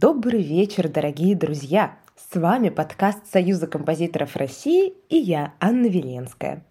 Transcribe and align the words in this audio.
Добрый 0.00 0.42
вечер, 0.42 0.88
дорогие 0.88 1.34
друзья! 1.34 1.96
С 2.14 2.38
вами 2.38 2.68
подкаст 2.68 3.18
Союза 3.32 3.66
композиторов 3.66 4.36
России 4.36 4.92
и 5.08 5.16
я, 5.16 5.54
Анна 5.58 5.86
Веленская. 5.86 6.62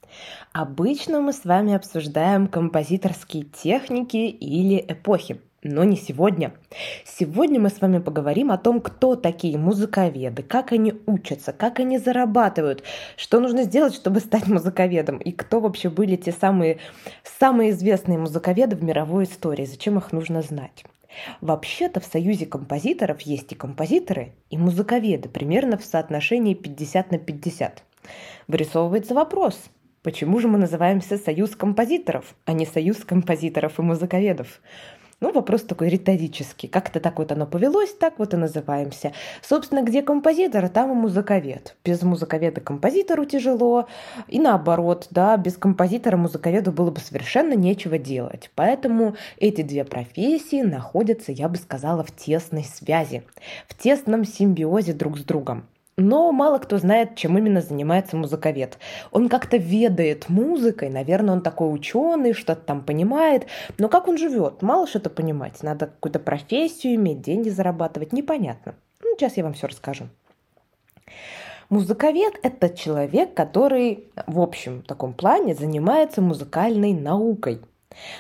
Обычно 0.53 1.19
мы 1.19 1.33
с 1.33 1.43
вами 1.43 1.73
обсуждаем 1.73 2.47
композиторские 2.47 3.43
техники 3.43 4.15
или 4.15 4.77
эпохи, 4.87 5.41
но 5.61 5.83
не 5.83 5.97
сегодня. 5.97 6.53
Сегодня 7.03 7.59
мы 7.59 7.69
с 7.69 7.81
вами 7.81 7.99
поговорим 7.99 8.49
о 8.49 8.57
том, 8.57 8.79
кто 8.79 9.17
такие 9.17 9.57
музыковеды, 9.57 10.41
как 10.41 10.71
они 10.71 10.93
учатся, 11.05 11.51
как 11.51 11.81
они 11.81 11.97
зарабатывают, 11.97 12.83
что 13.17 13.41
нужно 13.41 13.63
сделать, 13.63 13.93
чтобы 13.93 14.21
стать 14.21 14.47
музыковедом, 14.47 15.17
и 15.17 15.33
кто 15.33 15.59
вообще 15.59 15.89
были 15.89 16.15
те 16.15 16.31
самые, 16.31 16.77
самые 17.25 17.71
известные 17.71 18.19
музыковеды 18.19 18.77
в 18.77 18.83
мировой 18.85 19.25
истории, 19.25 19.65
зачем 19.65 19.97
их 19.97 20.13
нужно 20.13 20.41
знать. 20.41 20.85
Вообще-то 21.41 21.99
в 21.99 22.05
Союзе 22.05 22.45
композиторов 22.45 23.21
есть 23.21 23.51
и 23.51 23.55
композиторы, 23.55 24.33
и 24.49 24.57
музыковеды, 24.57 25.29
примерно 25.29 25.77
в 25.77 25.83
соотношении 25.83 26.53
50 26.53 27.11
на 27.11 27.17
50. 27.17 27.83
Вырисовывается 28.47 29.13
вопрос, 29.13 29.59
почему 30.03 30.39
же 30.39 30.47
мы 30.47 30.57
называемся 30.57 31.17
Союз 31.17 31.55
композиторов, 31.55 32.35
а 32.45 32.53
не 32.53 32.65
Союз 32.65 32.97
композиторов 32.97 33.79
и 33.79 33.81
музыковедов? 33.81 34.61
Ну, 35.19 35.31
вопрос 35.31 35.63
такой 35.63 35.89
риторический. 35.89 36.67
Как-то 36.67 36.99
так 36.99 37.17
вот 37.17 37.31
оно 37.31 37.47
повелось, 37.47 37.91
так 37.91 38.19
вот 38.19 38.35
и 38.35 38.37
называемся. 38.37 39.13
Собственно, 39.41 39.81
где 39.81 40.03
композитор, 40.03 40.69
там 40.69 40.91
и 40.91 40.93
музыковед. 40.93 41.75
Без 41.83 42.03
музыковеда 42.03 42.61
композитору 42.61 43.25
тяжело, 43.25 43.87
и 44.27 44.39
наоборот, 44.39 45.07
да, 45.09 45.35
без 45.37 45.57
композитора 45.57 46.17
музыковеду 46.17 46.71
было 46.71 46.91
бы 46.91 46.99
совершенно 46.99 47.53
нечего 47.53 47.97
делать. 47.97 48.51
Поэтому 48.53 49.15
эти 49.37 49.63
две 49.63 49.85
профессии 49.85 50.61
находятся, 50.61 51.31
я 51.31 51.49
бы 51.49 51.57
сказала, 51.57 52.03
в 52.03 52.15
тесной 52.15 52.63
связи, 52.63 53.23
в 53.67 53.75
тесном 53.75 54.23
симбиозе 54.23 54.93
друг 54.93 55.17
с 55.17 55.23
другом. 55.23 55.65
Но 55.99 56.31
мало 56.31 56.59
кто 56.59 56.77
знает, 56.77 57.15
чем 57.15 57.39
именно 57.39 57.59
занимается 57.59 58.15
музыковед. 58.17 58.77
Он 59.11 59.29
как-то 59.29 59.57
ведает 59.57 60.29
музыкой, 60.29 60.89
наверное, 60.89 61.33
он 61.33 61.41
такой 61.41 61.73
ученый, 61.73 62.33
что-то 62.33 62.61
там 62.61 62.83
понимает, 62.83 63.47
но 63.79 63.89
как 63.89 64.07
он 64.07 64.17
живет, 64.17 64.61
мало 64.61 64.85
что-то 64.85 65.09
понимать. 65.09 65.63
Надо 65.63 65.87
какую-то 65.87 66.19
профессию 66.19 66.93
иметь, 66.95 67.21
деньги 67.21 67.49
зарабатывать, 67.49 68.13
непонятно. 68.13 68.75
Ну, 69.01 69.15
сейчас 69.17 69.37
я 69.37 69.43
вам 69.43 69.53
все 69.53 69.65
расскажу. 69.65 70.07
Музыковед– 71.69 72.35
это 72.43 72.69
человек, 72.69 73.33
который 73.33 74.05
в 74.27 74.39
общем 74.39 74.83
таком 74.83 75.13
плане 75.13 75.55
занимается 75.55 76.21
музыкальной 76.21 76.93
наукой. 76.93 77.59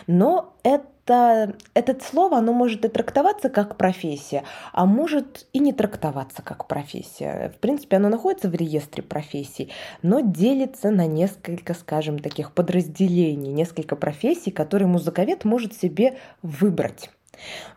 Но 0.07 0.55
это 0.63 0.87
это, 1.07 1.55
это 1.73 1.97
слово, 2.03 2.37
оно 2.37 2.53
может 2.53 2.83
и 2.85 2.89
трактоваться 2.89 3.49
как 3.49 3.77
профессия, 3.77 4.43
а 4.73 4.85
может 4.85 5.47
и 5.53 5.59
не 5.59 5.73
трактоваться 5.73 6.41
как 6.41 6.67
профессия. 6.67 7.53
В 7.55 7.59
принципе, 7.59 7.97
оно 7.97 8.09
находится 8.09 8.49
в 8.49 8.55
реестре 8.55 9.03
профессий, 9.03 9.71
но 10.01 10.19
делится 10.19 10.91
на 10.91 11.07
несколько, 11.07 11.73
скажем, 11.73 12.19
таких 12.19 12.51
подразделений, 12.51 13.51
несколько 13.51 13.95
профессий, 13.95 14.51
которые 14.51 14.87
музыковед 14.87 15.45
может 15.45 15.73
себе 15.73 16.17
выбрать. 16.41 17.09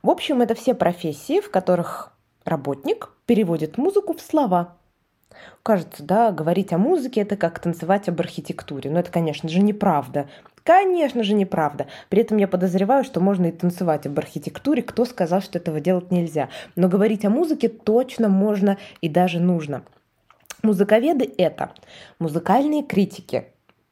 В 0.02 0.10
общем, 0.10 0.40
это 0.40 0.54
все 0.54 0.74
профессии, 0.74 1.40
в 1.40 1.50
которых 1.50 2.12
работник 2.44 3.10
переводит 3.26 3.78
музыку 3.78 4.14
в 4.14 4.20
слова. 4.20 4.76
Кажется, 5.62 6.02
да, 6.02 6.32
говорить 6.32 6.72
о 6.72 6.78
музыке– 6.78 7.20
это 7.22 7.36
как 7.36 7.60
танцевать 7.60 8.08
об 8.08 8.20
архитектуре. 8.20 8.90
Но 8.90 8.98
это, 8.98 9.10
конечно 9.10 9.48
же, 9.48 9.60
неправда. 9.60 10.28
Конечно 10.64 11.22
же, 11.22 11.34
неправда. 11.34 11.86
При 12.08 12.20
этом 12.22 12.36
я 12.36 12.48
подозреваю, 12.48 13.04
что 13.04 13.20
можно 13.20 13.46
и 13.46 13.52
танцевать 13.52 14.06
об 14.06 14.18
архитектуре. 14.18 14.82
Кто 14.82 15.04
сказал, 15.04 15.40
что 15.40 15.58
этого 15.58 15.80
делать 15.80 16.10
нельзя? 16.10 16.48
Но 16.76 16.88
говорить 16.88 17.24
о 17.24 17.30
музыке 17.30 17.68
точно 17.68 18.28
можно 18.28 18.78
и 19.00 19.08
даже 19.08 19.40
нужно. 19.40 19.82
Музыковеды– 20.62 21.32
это 21.38 21.72
музыкальные 22.18 22.82
критики, 22.82 23.46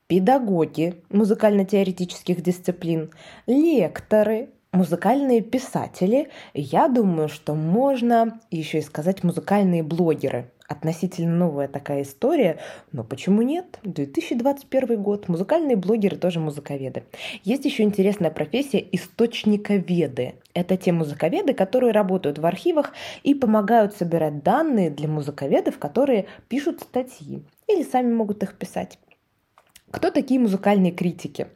педагоги 0.07 1.03
музыкально-теоретических 1.09 2.43
дисциплин, 2.43 3.11
лекторы, 3.47 4.51
музыкальные 4.73 5.41
писатели. 5.41 6.29
Я 6.53 6.89
думаю, 6.89 7.29
что 7.29 7.55
можно 7.55 8.41
еще 8.51 8.79
и 8.79 8.83
сказать 8.83 9.25
музыкальные 9.25 9.83
блогеры– 9.83 10.51
относительно 10.69 11.35
новая 11.35 11.67
такая 11.67 12.03
история, 12.03 12.59
но 12.93 13.03
почему 13.03 13.43
нет? 13.43 13.79
2021 13.83 15.03
год, 15.03 15.29
музыкальные 15.29 15.77
блогеры 15.77 16.17
тоже 16.17 16.39
музыковеды. 16.39 17.05
Есть 17.43 17.65
еще 17.65 17.83
интересная 17.83 18.31
профессия 18.31 18.87
источниковеды. 18.93 20.35
Это 20.53 20.77
те 20.77 20.93
музыковеды, 20.93 21.55
которые 21.55 21.93
работают 21.93 22.39
в 22.39 22.47
архивах 22.47 22.93
и 23.23 23.35
помогают 23.35 23.97
собирать 23.97 24.43
данные 24.43 24.91
для 24.91 25.09
музыковедов, 25.09 25.79
которые 25.79 26.27
пишут 26.49 26.81
статьи 26.81 27.43
или 27.67 27.83
сами 27.83 28.13
могут 28.13 28.43
их 28.43 28.57
писать. 28.57 28.99
Кто 29.91 30.11
такие 30.11 30.39
музыкальные 30.39 30.93
критики? 30.93 31.49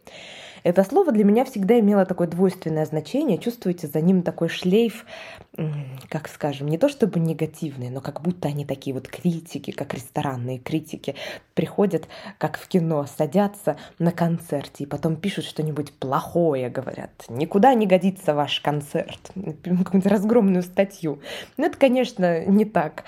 Это 0.62 0.84
слово 0.84 1.11
для 1.12 1.25
меня 1.25 1.45
всегда 1.45 1.78
имело 1.81 2.05
такое 2.06 2.28
двойственное 2.28 2.87
значение. 2.87 3.39
Чувствуете 3.39 3.89
за 3.89 4.00
ним 4.00 4.23
такой 4.23 4.49
шлейф, 4.49 5.05
как 6.09 6.28
скажем, 6.28 6.69
не 6.69 6.78
то 6.78 6.89
чтобы 6.89 7.19
негативный, 7.19 7.91
но 7.91 8.00
как 8.00 8.21
будто 8.21 8.49
они 8.49 8.65
такие 8.65 8.95
вот 8.95 9.09
критики, 9.09 9.73
как 9.73 9.95
ресторанные 9.95 10.59
критики, 10.59 11.17
приходят, 11.55 12.06
как 12.39 12.59
в 12.59 12.69
кино, 12.69 13.06
садятся 13.06 13.77
на 13.99 14.12
концерте 14.12 14.84
и 14.84 14.87
потом 14.87 15.17
пишут 15.17 15.45
что-нибудь 15.47 15.93
плохое, 15.93 16.71
говорят. 16.71 17.11
Никуда 17.29 17.75
не 17.75 17.87
годится 17.87 18.34
ваш 18.34 18.61
концерт. 18.61 19.33
Какую-нибудь 19.34 20.06
разгромную 20.06 20.62
статью. 20.62 21.21
Но 21.56 21.67
это, 21.67 21.77
конечно, 21.77 22.44
не 22.44 22.65
так. 22.65 23.05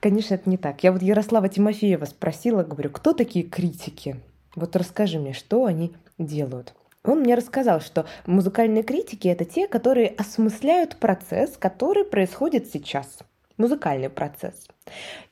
Конечно, 0.00 0.34
это 0.34 0.48
не 0.48 0.58
так. 0.58 0.84
Я 0.84 0.92
вот 0.92 1.02
Ярослава 1.02 1.48
Тимофеева 1.48 2.04
спросила, 2.04 2.62
говорю, 2.62 2.90
кто 2.90 3.14
такие 3.14 3.44
критики? 3.44 4.16
Вот 4.54 4.76
расскажи 4.76 5.18
мне, 5.18 5.32
что 5.32 5.64
они 5.64 5.92
делают. 6.18 6.74
Он 7.04 7.20
мне 7.20 7.34
рассказал, 7.34 7.80
что 7.80 8.06
музыкальные 8.26 8.82
критики– 8.82 9.28
это 9.28 9.44
те, 9.44 9.68
которые 9.68 10.08
осмысляют 10.08 10.96
процесс, 10.96 11.56
который 11.58 12.04
происходит 12.04 12.66
сейчас. 12.68 13.18
Музыкальный 13.58 14.08
процесс. 14.08 14.66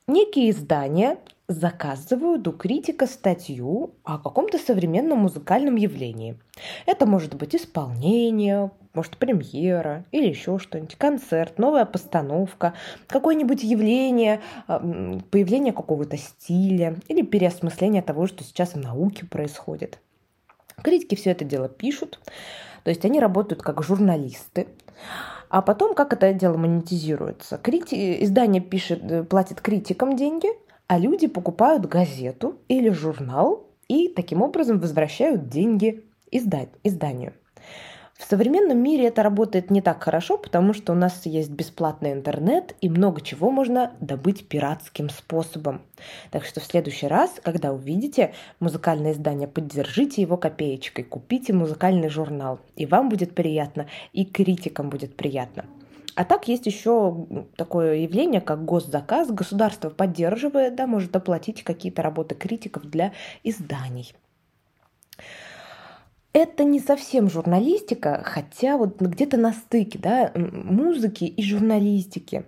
Некие 0.07 0.51
издания 0.51 1.19
заказывают 1.49 2.47
у 2.47 2.53
критика 2.53 3.07
статью 3.07 3.95
о 4.05 4.19
каком-то 4.19 4.59
современном 4.59 5.21
музыкальном 5.21 5.77
явлении. 5.77 6.39
Это 6.87 7.07
может 7.07 7.35
быть 7.35 7.55
исполнение, 7.55 8.71
может 8.95 9.17
премьера 9.17 10.05
или 10.13 10.29
еще 10.29 10.59
что-нибудь, 10.59 10.97
концерт, 10.97 11.59
новая 11.59 11.87
постановка, 11.87 12.75
какое-нибудь 13.07 13.63
явление, 13.63 14.41
появление 14.67 15.73
какого-то 15.73 16.17
стиля 16.19 16.97
или 17.09 17.23
переосмысление 17.23 18.03
того, 18.03 18.27
что 18.27 18.45
сейчас 18.45 18.75
в 18.75 18.79
науке 18.79 19.25
происходит. 19.27 19.99
Критики 20.83 21.15
все 21.15 21.31
это 21.31 21.45
дело 21.45 21.69
пишут, 21.69 22.21
то 22.85 22.91
есть 22.91 23.05
они 23.05 23.21
работают 23.21 23.63
как 23.63 23.83
журналисты. 23.83 24.69
А 25.49 25.61
потом, 25.61 25.95
как 25.95 26.13
это 26.13 26.33
дело 26.33 26.57
монетизируется? 26.57 27.59
Крити... 27.59 28.25
Издание 28.25 28.63
пишет, 28.63 29.03
э, 29.03 29.23
платит 29.23 29.61
критикам 29.61 30.17
деньги, 30.17 30.49
а 30.87 30.99
люди 30.99 31.27
покупают 31.27 31.87
газету 31.87 32.59
или 32.69 32.89
журнал 32.89 33.67
и 33.87 34.09
таким 34.09 34.41
образом 34.41 34.81
возвращают 34.81 35.49
деньги 35.49 36.05
изда... 36.31 36.69
изданию. 36.83 37.35
В 38.23 38.31
современном 38.33 38.79
мире 38.79 39.09
это 39.09 39.25
работает 39.25 39.73
не 39.73 39.83
так 39.83 40.05
хорошо, 40.05 40.39
потому 40.39 40.75
что 40.75 40.93
у 40.93 40.95
нас 40.95 41.27
есть 41.27 41.51
бесплатный 41.51 42.13
интернет 42.13 42.77
и 42.81 42.89
много 42.89 43.21
чего 43.21 43.51
можно 43.51 43.95
добыть 43.99 44.47
пиратским 44.47 45.11
способом. 45.11 45.83
Так 46.31 46.45
что 46.45 46.61
в 46.61 46.65
следующий 46.65 47.09
раз, 47.09 47.41
когда 47.43 47.73
увидите 47.73 48.33
музыкальное 48.61 49.13
издание, 49.13 49.49
поддержите 49.49 50.23
его 50.23 50.37
копеечкой, 50.37 51.03
купите 51.03 51.53
музыкальный 51.53 52.09
журнал, 52.09 52.61
и 52.77 52.87
вам 52.87 53.09
будет 53.09 53.35
приятно, 53.35 53.89
и 54.13 54.25
критикам 54.25 54.89
будет 54.89 55.17
приятно. 55.17 55.65
А 56.15 56.25
так 56.25 56.47
есть 56.47 56.67
еще 56.67 57.27
такое 57.57 57.97
явление, 57.97 58.41
как 58.41 58.65
госзаказ. 58.65 59.33
Государство 59.33 59.91
поддерживает, 59.91 60.77
да, 60.77 60.87
может 60.87 61.17
оплатить 61.17 61.65
какие-то 61.65 62.03
работы 62.03 62.37
критиков 62.37 62.85
для 62.85 63.13
изданий 63.43 64.15
это 66.33 66.65
не 66.65 66.81
совсем 66.81 67.29
журналистика, 67.29 68.23
хотя 68.25 68.77
вот 68.77 69.01
где-то 69.01 69.37
на 69.37 69.53
стыке 69.53 69.99
да, 69.99 70.33
музыки 70.35 71.25
и 71.25 71.43
журналистики. 71.43 72.45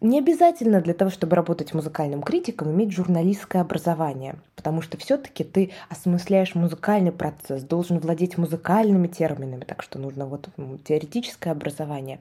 Не 0.00 0.18
обязательно 0.18 0.82
для 0.82 0.92
того, 0.92 1.10
чтобы 1.10 1.34
работать 1.34 1.72
музыкальным 1.72 2.22
критиком, 2.22 2.70
иметь 2.72 2.92
журналистское 2.92 3.62
образование, 3.62 4.36
потому 4.54 4.82
что 4.82 4.98
все-таки 4.98 5.44
ты 5.44 5.70
осмысляешь 5.88 6.54
музыкальный 6.54 7.12
процесс, 7.12 7.62
должен 7.62 8.00
владеть 8.00 8.36
музыкальными 8.36 9.06
терминами, 9.06 9.64
так 9.64 9.82
что 9.82 9.98
нужно 9.98 10.26
вот 10.26 10.50
теоретическое 10.84 11.52
образование. 11.52 12.20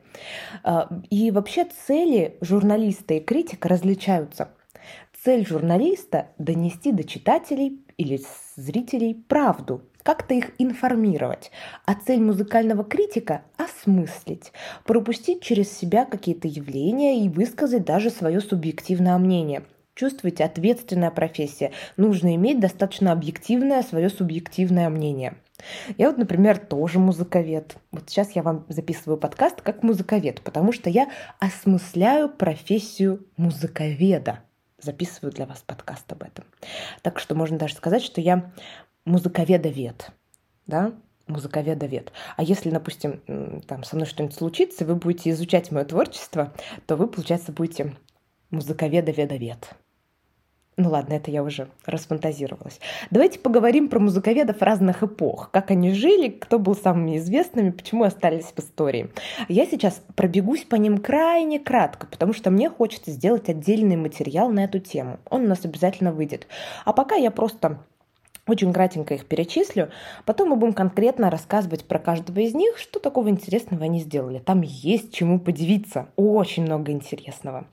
А, 0.64 0.88
и 1.10 1.30
вообще 1.32 1.66
цели 1.86 2.38
журналиста 2.40 3.16
и 3.16 3.20
критика 3.20 3.68
различаются– 3.68 4.50
Цель 5.24 5.48
журналиста– 5.48 6.28
донести 6.38 6.92
до 6.92 7.06
читателей 7.06 7.82
или 7.98 8.22
зрителей 8.56 9.16
правду, 9.16 9.82
как-то 10.04 10.34
их 10.34 10.52
информировать. 10.58 11.52
А 11.86 11.96
цель 11.96 12.20
музыкального 12.22 12.84
критика– 12.84 13.44
осмыслить, 13.58 14.52
пропустить 14.84 15.42
через 15.42 15.72
себя 15.72 16.06
какие-то 16.06 16.48
явления 16.48 17.24
и 17.26 17.30
высказать 17.30 17.86
даже 17.86 18.10
свое 18.10 18.42
субъективное 18.42 19.18
мнение. 19.18 19.64
Чувствуете, 19.96 20.44
ответственная 20.44 21.12
профессия. 21.12 21.72
Нужно 21.98 22.36
иметь 22.36 22.60
достаточно 22.60 23.12
объективное 23.12 23.84
свое 23.84 24.10
субъективное 24.10 24.90
мнение. 24.90 25.36
Я 25.98 26.10
вот, 26.10 26.18
например, 26.18 26.58
тоже 26.58 26.98
музыковед. 26.98 27.78
Вот 27.92 28.10
сейчас 28.10 28.32
я 28.32 28.42
вам 28.42 28.66
записываю 28.70 29.18
подкаст 29.18 29.62
как 29.62 29.84
музыковед, 29.84 30.42
потому 30.42 30.72
что 30.72 30.90
я 30.90 31.10
осмысляю 31.40 32.28
профессию 32.28 33.28
музыковеда. 33.38 34.40
Записываю 34.84 35.32
для 35.32 35.46
вас 35.46 35.64
подкаст 35.66 36.12
об 36.12 36.24
этом. 36.24 36.46
Так 37.02 37.20
что 37.20 37.36
можно 37.36 37.58
даже 37.58 37.76
сказать, 37.76 38.04
что 38.04 38.22
я 38.22 38.52
музыковедовед. 39.06 40.12
Да? 40.68 40.94
музыковедовед. 41.26 42.12
А 42.36 42.44
если, 42.44 42.70
допустим, 42.70 43.62
там 43.66 43.86
со 43.86 43.96
мной 43.96 44.08
что-нибудь 44.08 44.36
случится, 44.36 44.84
вы 44.84 44.96
будете 44.96 45.30
изучать 45.30 45.72
мое 45.72 45.86
творчество, 45.86 46.54
то 46.86 46.98
вы, 46.98 47.08
получается, 47.08 47.54
будете 47.54 47.96
музыковедоведовед. 48.50 49.74
Ну 50.76 50.90
ладно, 50.90 51.14
это 51.14 51.30
я 51.30 51.44
уже 51.44 51.68
расфантазировалась. 51.86 52.80
Давайте 53.12 53.38
поговорим 53.38 53.90
про 53.90 54.00
музыковедов 54.00 54.62
разных 54.62 55.04
эпох. 55.04 55.52
Как 55.52 55.70
они 55.70 55.92
жили, 55.94 56.30
кто 56.30 56.58
был 56.58 56.76
самыми 56.76 57.18
известными, 57.18 57.70
почему 57.70 58.06
остались 58.06 58.46
в 58.46 58.60
истории. 58.60 59.12
Я 59.48 59.68
сейчас 59.68 60.02
пробегусь 60.16 60.64
по 60.64 60.76
ним 60.76 60.98
крайне 60.98 61.60
кратко, 61.60 62.08
потому 62.08 62.34
что 62.34 62.50
мне 62.50 62.70
хочется 62.70 63.12
сделать 63.12 63.50
отдельный 63.50 63.98
материал 63.98 64.50
на 64.50 64.64
эту 64.64 64.80
тему. 64.80 65.20
Он 65.30 65.44
у 65.44 65.48
нас 65.48 65.64
обязательно 65.64 66.12
выйдет. 66.12 66.48
А 66.86 66.94
пока 66.94 67.16
я 67.16 67.30
просто 67.30 67.78
очень 68.46 68.74
кратенько 68.74 69.14
их 69.14 69.26
перечислю. 69.26 69.90
Потом 70.26 70.50
мы 70.50 70.58
будем 70.58 70.74
конкретно 70.74 71.30
рассказывать 71.30 71.86
про 71.86 71.98
каждого 71.98 72.40
из 72.40 72.54
них, 72.54 72.78
что 72.78 73.00
такого 73.00 73.30
интересного 73.30 73.86
они 73.86 74.02
сделали. 74.02 74.40
Там 74.40 74.62
есть 74.62 75.14
чему 75.14 75.40
подивиться. 75.40 76.10
Очень 76.18 76.64
много 76.64 76.92
интересного. 76.92 77.66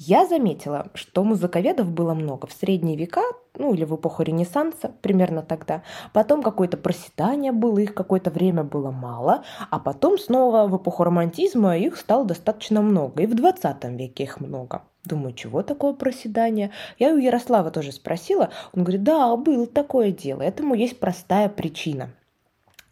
Я 0.00 0.26
заметила, 0.26 0.86
что 0.94 1.24
музыковедов 1.24 1.90
было 1.90 2.14
много 2.14 2.46
в 2.46 2.52
средние 2.52 2.96
века, 2.96 3.22
ну 3.56 3.74
или 3.74 3.84
в 3.84 3.96
эпоху 3.96 4.22
Ренессанса, 4.22 4.92
примерно 5.02 5.42
тогда. 5.42 5.82
Потом 6.12 6.40
какое-то 6.40 6.76
проседание 6.76 7.50
было, 7.50 7.80
их 7.80 7.94
какое-то 7.94 8.30
время 8.30 8.62
было 8.62 8.92
мало, 8.92 9.42
а 9.70 9.80
потом 9.80 10.16
снова 10.16 10.68
в 10.68 10.76
эпоху 10.76 11.02
романтизма 11.02 11.76
их 11.76 11.96
стало 11.96 12.24
достаточно 12.24 12.80
много, 12.80 13.24
и 13.24 13.26
в 13.26 13.34
20 13.34 13.84
веке 13.98 14.22
их 14.22 14.40
много. 14.40 14.82
Думаю, 15.04 15.34
чего 15.34 15.62
такое 15.62 15.94
проседание? 15.94 16.70
Я 16.98 17.12
у 17.12 17.16
Ярослава 17.16 17.72
тоже 17.72 17.90
спросила. 17.90 18.50
Он 18.74 18.84
говорит, 18.84 19.02
да, 19.02 19.34
было 19.36 19.66
такое 19.66 20.12
дело. 20.12 20.42
Этому 20.42 20.74
есть 20.74 21.00
простая 21.00 21.48
причина 21.48 22.10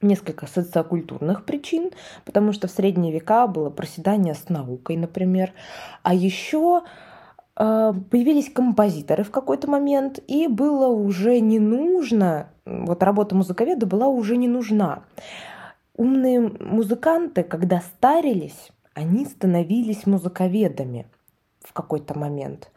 несколько 0.02 0.46
социокультурных 0.46 1.44
причин, 1.44 1.90
потому 2.25 2.52
что 2.52 2.69
в 2.69 2.70
средние 2.70 3.12
века 3.12 3.46
было 3.46 3.70
проседание 3.70 4.34
с 4.34 4.48
наукой, 4.48 4.96
например. 4.96 5.52
А 6.02 6.14
еще 6.14 6.82
э, 7.56 7.93
появились 8.10 8.50
композиторы 8.52 9.25
в 9.25 9.31
какой-то 9.31 9.70
момент, 9.70 10.20
и 10.26 10.48
было 10.48 10.88
уже 10.88 11.40
не 11.40 11.58
нужно, 11.58 12.50
вот 12.64 13.02
работа 13.02 13.34
музыковеда 13.34 13.87
была 13.87 14.08
уже 14.08 14.37
не 14.37 14.48
нужна. 14.48 15.04
Умные 15.94 16.40
музыканты, 16.40 17.43
когда 17.43 17.81
старились, 17.81 18.70
они 18.93 19.25
становились 19.25 20.06
музыковедами 20.06 21.06
в 21.62 21.72
какой-то 21.72 22.19
момент. 22.19 22.70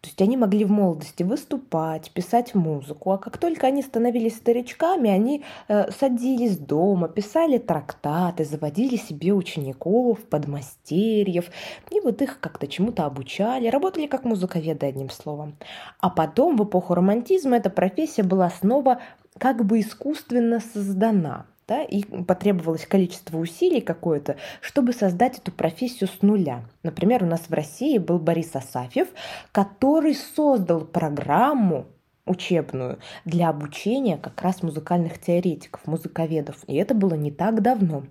То 0.00 0.08
есть 0.08 0.22
они 0.22 0.36
могли 0.36 0.64
в 0.64 0.70
молодости 0.70 1.24
выступать, 1.24 2.12
писать 2.12 2.54
музыку, 2.54 3.10
а 3.10 3.18
как 3.18 3.36
только 3.36 3.66
они 3.66 3.82
становились 3.82 4.36
старичками, 4.36 5.10
они 5.10 5.42
э, 5.66 5.90
садились 5.90 6.56
дома, 6.56 7.08
писали 7.08 7.58
трактаты, 7.58 8.44
заводили 8.44 8.94
себе 8.94 9.32
учеников, 9.32 10.20
подмастерьев, 10.20 11.50
и 11.90 12.00
вот 12.00 12.22
их 12.22 12.38
как-то 12.38 12.68
чему-то 12.68 13.06
обучали, 13.06 13.66
работали 13.66 14.06
как 14.06 14.24
музыковеды, 14.24 14.86
одним 14.86 15.10
словом. 15.10 15.56
А 15.98 16.10
потом, 16.10 16.56
в 16.56 16.64
эпоху 16.64 16.94
романтизма, 16.94 17.56
эта 17.56 17.68
профессия 17.68 18.22
была 18.22 18.50
снова 18.50 19.00
как 19.36 19.64
бы 19.64 19.80
искусственно 19.80 20.60
создана– 20.60 21.46
да, 21.68 21.82
и 21.82 22.02
потребовалось 22.02 22.86
количество 22.86 23.36
усилий 23.36 23.82
какое-то, 23.82 24.36
чтобы 24.62 24.94
создать 24.94 25.38
эту 25.38 25.52
профессию 25.52 26.08
с 26.08 26.22
нуля. 26.22 26.64
Например, 26.82 27.22
у 27.22 27.26
нас 27.26 27.42
в 27.48 27.52
России 27.52 27.98
был 27.98 28.18
Борис 28.18 28.56
Асафьев, 28.56 29.08
который 29.52 30.14
создал 30.14 30.80
программу 30.80 31.86
учебную 32.24 32.98
для 33.26 33.50
обучения 33.50 34.16
как 34.16 34.40
раз 34.40 34.62
музыкальных 34.62 35.20
теоретиков, 35.20 35.86
музыковедов. 35.86 36.56
И 36.66 36.74
это 36.74 36.94
было 36.94 37.14
не 37.14 37.30
так 37.30 37.60
давно. 37.60 38.04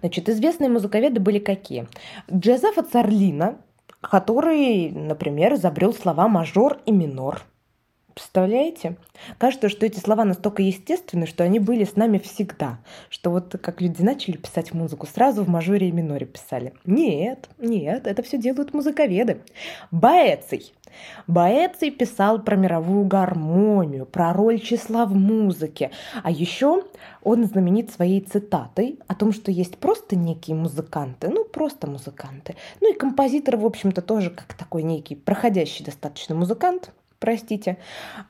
Значит, 0.00 0.28
известные 0.28 0.70
музыковеды 0.70 1.20
были 1.20 1.38
какие? 1.38 1.88
Джозефа 2.30 2.82
Царлина, 2.82 3.58
который, 4.00 4.90
например, 4.90 5.54
изобрел 5.54 5.92
слова 5.94 6.28
мажор 6.28 6.80
и 6.84 6.92
минор– 6.92 7.42
Представляете? 8.20 8.96
Кажется, 9.38 9.70
что 9.70 9.86
эти 9.86 9.98
слова 9.98 10.26
настолько 10.26 10.60
естественны, 10.60 11.26
что 11.26 11.42
они 11.42 11.58
были 11.58 11.84
с 11.84 11.96
нами 11.96 12.18
всегда. 12.18 12.78
Что 13.08 13.30
вот 13.30 13.56
как 13.62 13.80
люди 13.80 14.02
начали 14.02 14.36
писать 14.36 14.74
музыку, 14.74 15.06
сразу 15.06 15.42
в 15.42 15.48
мажоре 15.48 15.88
и 15.88 15.92
миноре 15.92 16.26
писали. 16.26 16.74
Нет, 16.84 17.48
нет, 17.58 18.06
это 18.06 18.22
все 18.22 18.36
делают 18.36 18.74
музыковеды. 18.74 19.40
Боэций. 19.90 20.74
Боэций 21.26 21.90
писал 21.90 22.42
про 22.42 22.56
мировую 22.56 23.06
гармонию, 23.06 24.04
про 24.04 24.34
роль 24.34 24.60
числа 24.60 25.06
в 25.06 25.14
музыке. 25.14 25.90
А 26.22 26.30
еще 26.30 26.84
он 27.22 27.46
знаменит 27.46 27.90
своей 27.90 28.20
цитатой 28.20 28.98
о 29.06 29.14
том, 29.14 29.32
что 29.32 29.50
есть 29.50 29.78
просто 29.78 30.14
некие 30.14 30.56
музыканты, 30.56 31.28
ну 31.28 31.44
просто 31.46 31.86
музыканты. 31.88 32.54
Ну 32.82 32.92
и 32.92 32.98
композитор, 32.98 33.56
в 33.56 33.64
общем-то, 33.64 34.02
тоже 34.02 34.28
как 34.28 34.52
такой 34.52 34.82
некий 34.82 35.14
проходящий 35.14 35.86
достаточно 35.86 36.34
музыкант– 36.34 36.90
простите. 37.20 37.78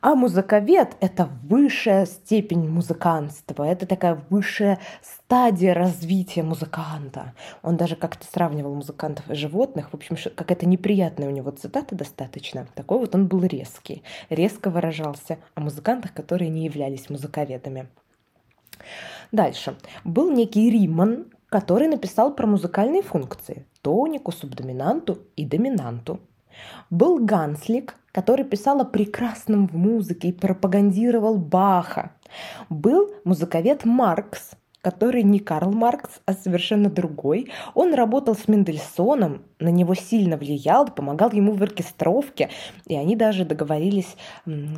А 0.03 0.15
музыковед– 0.15 0.97
это 1.01 1.31
высшая 1.45 2.05
степень 2.05 2.69
музыканства, 2.69 3.65
это 3.65 3.87
такая 3.87 4.23
высшая 4.29 4.79
стадия 5.03 5.73
развития 5.73 6.43
музыканта. 6.43 7.33
Он 7.63 7.77
даже 7.77 7.97
как-то 7.97 8.27
сравнивал 8.27 8.75
музыкантов 8.75 9.31
и 9.31 9.35
животных. 9.35 9.91
В 9.91 9.95
общем, 9.95 10.17
какая-то 10.35 10.67
неприятная 10.67 11.29
у 11.29 11.33
него 11.33 11.51
цитата 11.53 11.95
достаточно. 11.95 12.67
Такой 12.75 12.99
вот 12.99 13.15
он 13.15 13.29
был 13.29 13.45
резкий, 13.45 14.03
резко 14.29 14.69
выражался 14.69 15.39
о 15.55 15.61
музыкантах, 15.61 16.13
которые 16.13 16.51
не 16.51 16.65
являлись 16.65 17.09
музыковедами. 17.09 17.89
Дальше. 19.33 19.77
Был 20.05 20.31
некий 20.33 20.69
Риман, 20.71 21.27
который 21.49 21.89
написал 21.89 22.35
про 22.35 22.47
музыкальные 22.47 23.03
функции– 23.03 23.67
тонику, 23.83 24.33
субдоминанту 24.33 25.19
и 25.37 25.45
доминанту. 25.45 26.21
Был 26.91 27.25
Ганслик, 27.25 27.95
который 28.13 28.45
писал 28.45 28.81
о 28.81 28.85
прекрасном 28.85 29.69
в 29.69 29.77
музыке 29.77 30.29
и 30.29 30.33
пропагандировал 30.33 31.37
Баха. 31.37 32.13
Был 32.69 33.11
музыковед 33.25 33.85
Маркс, 33.85 34.53
который 34.83 35.23
не 35.23 35.41
Карл 35.41 35.73
Маркс, 35.73 36.21
а 36.27 36.33
совершенно 36.33 36.89
другой. 36.89 37.51
Он 37.75 37.95
работал 37.95 38.35
с 38.35 38.49
Мендельсоном, 38.49 39.43
на 39.59 39.69
него 39.69 39.95
сильно 39.95 40.37
влиял, 40.37 40.87
помогал 40.87 41.33
ему 41.33 41.53
в 41.53 41.63
оркестровке, 41.63 42.49
и 42.87 42.97
они 42.97 43.17
даже 43.17 43.45
договорились 43.45 44.17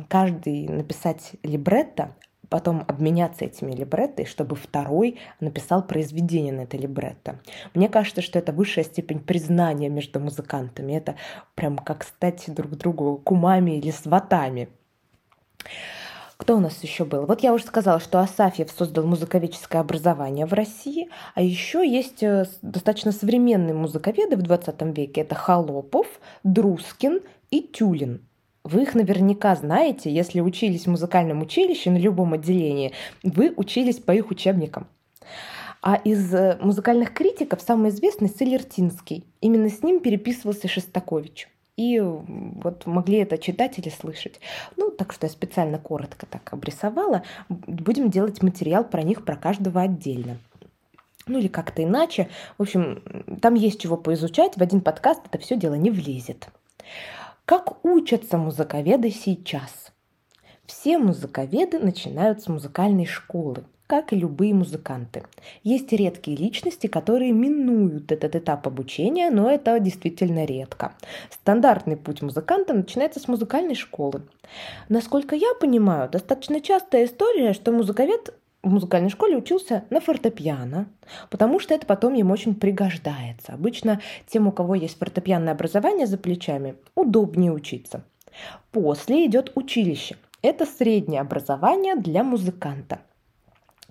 каждый 0.09 0.67
написать 0.67 1.33
либретто, 1.43 2.15
потом 2.53 2.85
обменяться 2.87 3.45
этими 3.45 3.71
либретто, 3.71 4.27
чтобы 4.27 4.55
второй 4.55 5.17
написал 5.39 5.81
произведение 5.81 6.53
на 6.53 6.61
это 6.61 6.77
либретто. 6.77 7.39
Мне 7.73 7.89
кажется, 7.89 8.21
что 8.21 8.37
это 8.37 8.51
высшая 8.51 8.83
степень 8.83 9.21
признания 9.21 9.89
между 9.89 10.19
музыкантами. 10.19 10.93
Это 10.93 11.15
прям 11.55 11.79
как 11.79 12.03
стать 12.03 12.43
друг 12.45 12.73
другу 12.77 13.19
кумами 13.23 13.79
или 13.79 13.89
сватами. 13.89 14.69
Кто 16.37 16.57
у 16.57 16.59
нас 16.59 16.83
еще 16.83 17.05
был? 17.05 17.25
Вот 17.25 17.41
я 17.41 17.55
уже 17.55 17.63
сказала, 17.63 17.99
что 17.99 18.19
Асафьев 18.19 18.69
создал 18.69 19.07
музыковедческое 19.07 19.81
образование 19.81 20.45
в 20.45 20.53
России, 20.53 21.09
а 21.33 21.41
еще 21.41 21.79
есть 21.83 22.21
э, 22.21 22.45
достаточно 22.61 23.11
современные 23.11 23.73
музыковеды 23.73 24.35
в 24.35 24.43
20 24.43 24.79
веке. 24.95 25.21
Это 25.21 25.33
Холопов, 25.33 26.05
Друскин 26.43 27.21
и 27.49 27.63
Тюлин. 27.63 28.21
Вы 28.63 28.83
их 28.83 28.95
наверняка 28.95 29.55
знаете, 29.55 30.09
если 30.09 30.39
учились 30.39 30.85
в 30.85 30.89
музыкальном 30.89 31.41
училище 31.41 31.91
на 31.91 31.97
любом 31.97 32.33
отделении, 32.33 32.93
вы 33.21 33.53
учились 33.57 33.99
по 33.99 34.11
их 34.11 34.31
учебникам. 34.31 34.87
А 35.81 35.95
из 35.95 36.33
э, 36.33 36.57
музыкальных 36.61 37.13
критиков 37.13 37.61
самый 37.61 37.89
известный 37.89 38.29
Селертинский. 38.29 39.25
Именно 39.41 39.69
с 39.69 39.83
ним 39.83 39.99
переписывался 39.99 40.69
Шестакович. 40.69 41.49
И 41.75 41.99
вот 41.99 42.85
могли 42.85 43.17
это 43.17 43.37
читать 43.37 43.79
или 43.79 43.89
слышать. 43.89 44.39
Ну, 44.77 44.91
так 44.91 45.11
что 45.11 45.25
я 45.25 45.31
специально 45.31 45.77
коротко 45.77 46.25
так 46.25 46.53
обрисовала. 46.53 47.23
Будем 47.49 48.09
делать 48.09 48.41
материал 48.41 48.85
про 48.85 49.01
них, 49.01 49.25
про 49.25 49.35
каждого 49.35 49.81
отдельно. 49.81 50.37
Ну 51.27 51.39
или 51.39 51.47
как-то 51.47 51.83
иначе. 51.83 52.29
В 52.57 52.61
общем, 52.61 53.03
там 53.41 53.55
есть 53.55 53.81
чего 53.81 53.97
поизучать. 53.97 54.55
В 54.55 54.61
один 54.61 54.79
подкаст 54.79 55.21
это 55.25 55.37
все 55.37 55.57
дело 55.57 55.73
не 55.73 55.91
влезет. 55.91 56.47
Как 57.45 57.83
учатся 57.83 58.37
музыковеды 58.37 59.11
сейчас? 59.11 59.91
Все 60.65 60.97
музыковеды 60.97 61.77
начинают 61.77 62.41
с 62.41 62.47
музыкальной 62.47 63.05
школы, 63.05 63.65
как 63.85 64.13
и 64.13 64.15
любые 64.15 64.53
музыканты. 64.53 65.23
Есть 65.61 65.91
редкие 65.91 66.37
личности, 66.37 66.87
которые 66.87 67.33
минуют 67.33 68.13
этот 68.13 68.37
этап 68.37 68.65
обучения, 68.65 69.29
но 69.29 69.51
это 69.51 69.77
действительно 69.81 70.45
редко. 70.45 70.93
Стандартный 71.29 71.97
путь 71.97 72.21
музыканта 72.21 72.73
начинается 72.73 73.19
с 73.19 73.27
музыкальной 73.27 73.75
школы. 73.75 74.21
Насколько 74.87 75.35
я 75.35 75.53
понимаю, 75.59 76.09
достаточно 76.09 76.61
частая 76.61 77.03
история, 77.03 77.51
что 77.51 77.73
музыковед 77.73 78.33
в 78.63 78.71
музыкальной 78.71 79.09
школе 79.09 79.37
учился 79.37 79.83
на 79.89 79.99
фортепиано, 79.99 80.87
потому 81.29 81.59
что 81.59 81.75
это 81.75 81.85
потом 81.85 82.13
ему 82.13 82.33
очень 82.33 82.55
пригождается. 82.55 83.53
Обычно 83.53 83.99
тем, 84.25 84.47
у 84.47 84.51
кого 84.51 84.75
есть 84.75 84.97
фортепианное 84.97 85.53
образование 85.53 86.07
за 86.07 86.17
плечами, 86.17 86.75
удобнее 86.95 87.51
учиться. 87.51 88.03
После 88.71 89.25
идет 89.25 89.51
училище. 89.55 90.15
Это 90.41 90.65
среднее 90.65 91.21
образование 91.21 91.95
для 91.95 92.23
музыканта. 92.23 92.99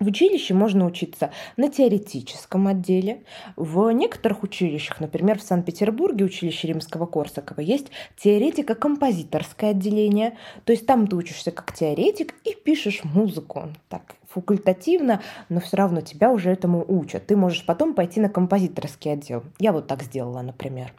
В 0.03 0.09
училище 0.09 0.53
можно 0.53 0.85
учиться 0.85 1.31
на 1.57 1.69
теоретическом 1.69 2.67
отделе. 2.67 3.23
В 3.55 3.89
некоторых 3.93 4.43
училищах, 4.43 4.99
например, 4.99 5.39
в 5.39 5.43
Санкт-Петербурге, 5.43 6.25
училище 6.25 6.67
Римского-Корсакова, 6.67 7.61
есть 7.61 7.93
теоретико-композиторское 8.17 9.71
отделение. 9.71 10.37
То 10.65 10.73
есть 10.73 10.87
там 10.87 11.07
ты 11.07 11.15
учишься 11.15 11.53
как 11.53 11.73
теоретик 11.73 12.35
и 12.43 12.53
пишешь 12.53 13.05
музыку. 13.05 13.69
Так, 13.89 14.17
факультативно, 14.29 15.23
но 15.49 15.61
все 15.61 15.77
равно 15.77 16.01
тебя 16.01 16.33
уже 16.33 16.51
этому 16.51 16.85
учат. 16.89 17.29
Ты 17.29 17.37
можешь 17.37 17.65
потом 17.65 17.95
пойти 17.95 18.19
на 18.19 18.29
композиторский 18.29 19.13
отдел. 19.13 19.45
Я 19.61 19.73
вот 19.73 19.87
так 19.87 20.03
сделала, 20.03 20.43
например. 20.43 20.93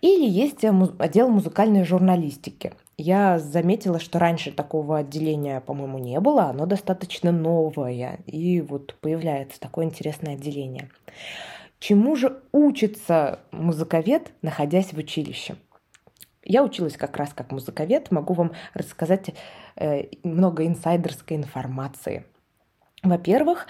Или 0.00 0.26
есть 0.26 0.64
отдел 0.64 1.28
музыкальной 1.28 1.84
журналистики. 1.84 2.72
Я 3.02 3.38
заметила, 3.38 3.98
что 3.98 4.18
раньше 4.18 4.52
такого 4.52 4.98
отделения, 4.98 5.62
по-моему, 5.62 5.96
не 5.96 6.20
было, 6.20 6.44
оно 6.44 6.66
достаточно 6.66 7.32
новое, 7.32 8.20
и 8.26 8.60
вот 8.60 8.94
появляется 9.00 9.58
такое 9.58 9.86
интересное 9.86 10.34
отделение. 10.34 10.90
Чему 11.78 12.14
же 12.14 12.42
учится 12.52 13.40
музыковед, 13.52 14.32
находясь 14.42 14.92
в 14.92 14.98
училище? 14.98 15.56
Я 16.44 16.62
училась 16.62 16.98
как 16.98 17.16
раз 17.16 17.32
как 17.32 17.50
музыковед, 17.52 18.10
могу 18.10 18.34
вам 18.34 18.52
рассказать 18.74 19.30
э, 19.76 20.08
много 20.22 20.66
инсайдерской 20.66 21.38
информации. 21.38 22.26
Во-первых, 23.02 23.66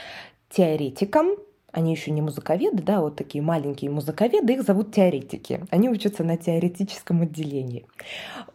теоретикам 0.49 1.37
они 1.72 1.92
еще 1.92 2.10
не 2.10 2.22
музыковеды, 2.22 2.82
да, 2.82 3.00
вот 3.00 3.16
такие 3.16 3.42
маленькие 3.42 3.90
музыковеды, 3.90 4.54
их 4.54 4.62
зовут 4.62 4.94
теоретики. 4.94 5.64
Они 5.70 5.88
учатся 5.88 6.24
на 6.24 6.36
теоретическом 6.36 7.22
отделении. 7.22 7.86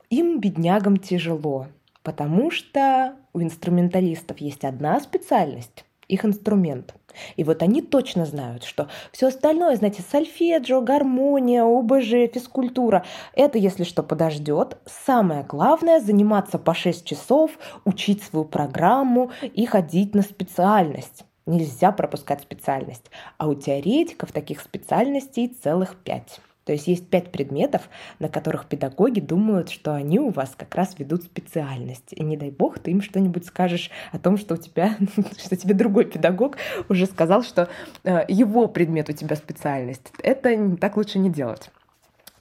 Им, 0.10 0.40
беднягам, 0.40 0.98
тяжело, 0.98 1.68
потому 2.04 2.52
что 2.52 3.16
у 3.34 3.42
инструменталистов 3.42 4.40
есть 4.40 4.64
одна 4.64 5.00
специальность, 5.00 5.86
их 6.08 6.26
инструмент. 6.26 6.96
И 7.38 7.44
вот 7.44 7.64
они 7.64 7.82
точно 7.82 8.26
знают, 8.26 8.64
что 8.64 8.90
все 9.12 9.28
остальное, 9.28 9.76
знаете, 9.78 10.04
сольфеджио, 10.10 10.82
гармония, 10.82 11.64
ОБЖ, 11.64 12.32
физкультура, 12.34 13.06
это, 13.34 13.58
если 13.58 13.84
что, 13.84 14.04
подождет. 14.04 14.78
Самое 14.86 15.44
главное– 15.44 16.00
заниматься 16.02 16.60
по 16.60 16.74
6 16.74 17.06
часов, 17.06 17.52
учить 17.86 18.22
свою 18.22 18.46
программу 18.46 19.32
и 19.42 19.66
ходить 19.66 20.14
на 20.14 20.22
специальность. 20.22 21.24
Нельзя 21.46 21.92
пропускать 21.92 22.42
специальность. 22.42 23.12
А 23.38 23.48
у 23.48 23.56
теоретиков 23.56 24.32
таких 24.32 24.62
специальностей 24.62 25.48
целых 25.48 25.96
пять. 25.96 26.40
То 26.66 26.74
есть 26.74 26.88
есть 26.88 27.08
пять 27.08 27.32
предметов, 27.32 27.88
на 28.18 28.28
которых 28.28 28.66
педагоги 28.66 29.20
думают, 29.20 29.70
что 29.70 29.94
они 29.94 30.20
у 30.20 30.32
вас 30.32 30.54
как 30.58 30.74
раз 30.74 30.98
ведут 30.98 31.24
специальность. 31.24 32.12
И 32.12 32.24
не 32.24 32.38
дай 32.38 32.50
бог, 32.50 32.80
ты 32.80 32.90
им 32.90 33.02
что-нибудь 33.02 33.46
скажешь 33.46 33.92
о 34.12 34.18
том, 34.18 34.38
что 34.38 34.56
у 34.56 34.58
тебя, 34.58 34.98
что 35.38 35.56
тебе 35.56 35.76
другой 35.76 36.06
педагог 36.06 36.58
уже 36.90 37.06
сказал, 37.06 37.44
что 37.44 37.70
э, 38.04 38.26
его 38.28 38.68
предмет 38.68 39.10
у 39.10 39.14
тебя 39.14 39.36
специальность. 39.36 40.12
Это 40.24 40.76
так 40.78 40.98
лучше 40.98 41.20
не 41.20 41.30
делать. 41.30 41.70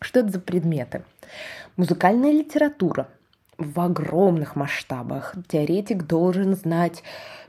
Что 0.01 0.21
это 0.21 0.31
за 0.31 0.41
предметы? 0.41 1.05
Музыкальная 1.77 2.33
литература 2.33 3.09
в 3.59 3.81
огромных 3.81 4.57
масштабах. 4.57 5.35
Теоретик 5.49 6.07
должен 6.07 6.55
знать 6.55 7.03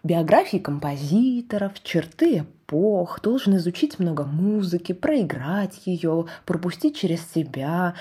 биографии 0.04 0.58
композиторов, 0.58 1.82
черты 1.84 2.40
эпох, 2.40 3.22
должен 3.22 3.56
изучить 3.58 4.00
много 4.00 4.24
музыки, 4.24 4.92
проиграть 4.92 5.82
ее, 5.86 6.26
пропустить 6.46 6.98
через 6.98 7.22
себя. 7.32 7.96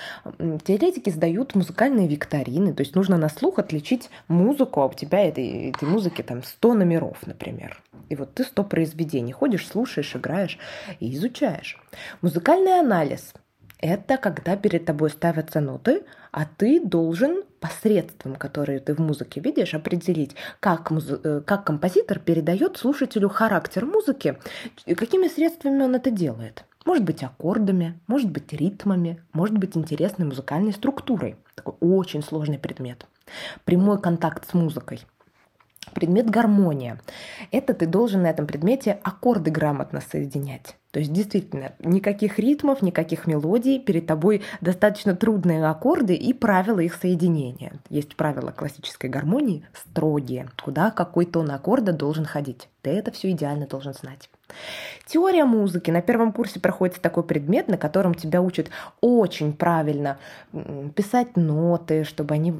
Теоретики 0.63 1.09
сдают 1.09 1.55
музыкальные 1.55 2.07
викторины, 2.07 2.73
то 2.73 2.81
есть 2.81 2.95
нужно 2.95 3.17
на 3.17 3.29
слух 3.29 3.59
отличить 3.59 4.09
музыку, 4.27 4.81
а 4.81 4.87
у 4.87 4.93
тебя 4.93 5.25
этой, 5.25 5.69
этой 5.69 5.87
музыки 5.87 6.21
там 6.21 6.43
100 6.43 6.73
номеров, 6.73 7.25
например. 7.25 7.81
И 8.09 8.15
вот 8.15 8.35
ты 8.35 8.43
100 8.43 8.63
произведений 8.65 9.31
ходишь, 9.31 9.67
слушаешь, 9.67 10.15
играешь 10.15 10.59
и 10.99 11.13
изучаешь. 11.15 11.81
Музыкальный 12.21 12.79
анализ– 12.79 13.33
это 13.79 14.17
когда 14.17 14.55
перед 14.55 14.85
тобой 14.85 15.09
ставятся 15.09 15.59
ноты, 15.59 16.03
а 16.31 16.45
ты 16.45 16.79
должен 16.79 17.43
посредством, 17.65 18.35
которые 18.35 18.79
ты 18.79 18.93
в 18.93 18.99
музыке 18.99 19.41
видишь, 19.41 19.73
определить, 19.73 20.35
как, 20.59 20.91
муз... 20.91 21.05
Э, 21.09 21.41
как 21.45 21.65
композитор 21.65 22.19
передает 22.19 22.77
слушателю 22.77 23.29
характер 23.29 23.85
музыки, 23.85 24.37
какими 24.85 25.27
средствами 25.27 25.81
он 25.83 25.95
это 25.95 26.11
делает. 26.11 26.63
Может 26.85 27.03
быть 27.03 27.23
аккордами, 27.23 27.99
может 28.05 28.29
быть 28.29 28.53
ритмами, 28.53 29.19
может 29.33 29.57
быть 29.57 29.75
интересной 29.75 30.27
музыкальной 30.27 30.73
структурой. 30.73 31.37
Такой 31.55 31.73
очень 31.79 32.21
сложный 32.21 32.59
предмет. 32.59 33.07
Прямой 33.63 33.99
контакт 33.99 34.47
с 34.47 34.53
музыкой– 34.53 34.99
Предмет 35.93 36.29
гармония. 36.29 36.99
Это 37.51 37.73
ты 37.73 37.85
должен 37.85 38.23
на 38.23 38.27
этом 38.27 38.47
предмете 38.47 38.99
аккорды 39.03 39.51
грамотно 39.51 40.01
соединять. 40.01 40.75
То 40.91 40.99
есть 40.99 41.11
действительно, 41.11 41.73
никаких 41.79 42.39
ритмов, 42.39 42.81
никаких 42.81 43.27
мелодий, 43.27 43.79
перед 43.79 44.07
тобой 44.07 44.43
достаточно 44.61 45.15
трудные 45.15 45.65
аккорды 45.65 46.15
и 46.15 46.33
правила 46.33 46.79
их 46.79 46.95
соединения. 46.95 47.73
Есть 47.89 48.15
правила 48.15 48.51
классической 48.51 49.09
гармонии 49.09 49.65
строгие, 49.73 50.49
куда 50.63 50.91
какой 50.91 51.25
тон 51.25 51.51
аккорда 51.51 51.91
должен 51.91 52.25
ходить. 52.25 52.69
Ты 52.81 52.91
это 52.91 53.11
все 53.11 53.31
идеально 53.31 53.67
должен 53.67 53.93
знать. 53.93 54.29
Теория 55.05 55.45
музыки. 55.45 55.91
На 55.91 56.01
первом 56.01 56.31
курсе 56.31 56.59
проходит 56.59 56.99
такой 57.01 57.23
предмет, 57.23 57.67
на 57.67 57.77
котором 57.77 58.15
тебя 58.15 58.41
учат 58.41 58.69
очень 59.01 59.53
правильно 59.53 60.17
писать 60.95 61.37
ноты, 61.37 62.03
чтобы 62.03 62.33
они, 62.33 62.53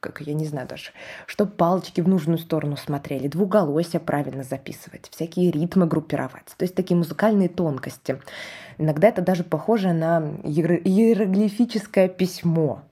как 0.00 0.20
я 0.20 0.34
не 0.34 0.44
знаю 0.44 0.66
даже, 0.66 0.90
чтобы 1.26 1.52
палочки 1.52 2.00
в 2.00 2.08
нужную 2.08 2.38
сторону 2.38 2.76
смотрели, 2.76 3.28
двуголосие 3.28 4.00
правильно 4.00 4.42
записывать, 4.42 5.08
всякие 5.10 5.50
ритмы 5.50 5.86
группировать. 5.86 6.46
То 6.56 6.64
есть 6.64 6.74
такие 6.74 6.96
музыкальные 6.96 7.48
тонкости. 7.48 8.20
Иногда 8.78 9.08
это 9.08 9.22
даже 9.22 9.44
похоже 9.44 9.92
на 9.92 10.20
иероглифическое 10.42 12.08
письмо. 12.08 12.82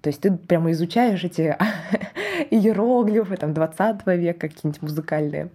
То 0.00 0.08
есть 0.08 0.20
ты 0.20 0.32
прямо 0.32 0.72
изучаешь 0.72 1.22
эти 1.24 1.56
иероглифы 2.50 3.36
там, 3.36 3.54
20 3.54 4.06
века, 4.06 4.48
какие-нибудь 4.48 4.82
музыкальные. 4.82 5.50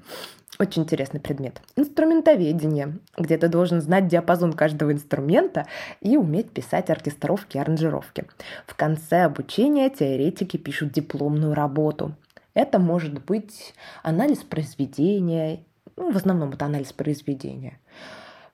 Очень 0.59 0.83
интересный 0.83 1.19
предмет. 1.19 1.61
Инструментоведение, 1.75 2.97
где 3.15 3.37
ты 3.37 3.47
должен 3.47 3.79
знать 3.79 4.07
диапазон 4.07 4.53
каждого 4.53 4.91
инструмента 4.91 5.67
и 6.01 6.17
уметь 6.17 6.49
писать 6.49 6.89
оркестровки 6.89 7.57
и 7.57 7.59
аранжировки. 7.59 8.25
В 8.65 8.75
конце 8.75 9.23
обучения 9.23 9.89
теоретики 9.91 10.57
пишут 10.57 10.93
дипломную 10.93 11.53
работу. 11.53 12.15
Это 12.55 12.79
может 12.79 13.23
быть 13.23 13.75
анализ 14.01 14.39
произведения, 14.39 15.63
ну, 15.95 16.11
в 16.11 16.17
основном 16.17 16.53
это 16.53 16.65
анализ 16.65 16.91
произведения. 16.91 17.77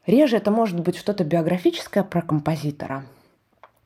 Реже 0.06 0.36
это 0.36 0.52
может 0.52 0.82
быть 0.82 0.98
что-то 0.98 1.24
биографическое 1.24 2.04
про 2.04 2.22
композитора– 2.22 3.06